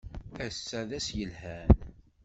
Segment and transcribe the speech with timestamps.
[0.45, 1.71] Ass-a d ass yelhan!